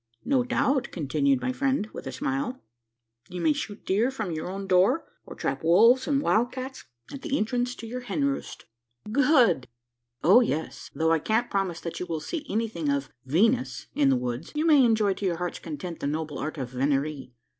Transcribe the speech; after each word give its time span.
"No 0.25 0.43
doubt," 0.43 0.87
continued 0.91 1.41
my 1.41 1.51
friend, 1.51 1.87
with 1.93 2.07
a 2.07 2.11
smile, 2.11 2.59
"you 3.29 3.39
may 3.39 3.53
shoot 3.53 3.85
deer 3.85 4.09
from 4.09 4.31
your 4.31 4.49
own 4.49 4.65
door; 4.65 5.05
or 5.27 5.35
trap 5.35 5.63
wolves 5.63 6.07
and 6.07 6.23
wild 6.23 6.51
cats 6.51 6.85
at 7.13 7.21
the 7.21 7.37
entrance 7.37 7.75
to 7.75 7.85
your 7.85 7.99
hen 7.99 8.25
roost." 8.25 8.65
"Good!" 9.11 9.67
"O 10.23 10.39
yes 10.41 10.89
though 10.95 11.11
I 11.11 11.19
can't 11.19 11.51
promise 11.51 11.79
that 11.81 11.99
you 11.99 12.07
will 12.07 12.19
see 12.19 12.43
anything 12.49 12.89
of 12.89 13.11
Venus 13.27 13.85
in 13.93 14.09
the 14.09 14.15
woods, 14.15 14.51
you 14.55 14.65
may 14.65 14.83
enjoy 14.83 15.13
to 15.13 15.25
your 15.27 15.37
heart's 15.37 15.59
content 15.59 15.99
the 15.99 16.07
noble 16.07 16.39
art 16.39 16.57
of 16.57 16.71
venerie. 16.71 17.33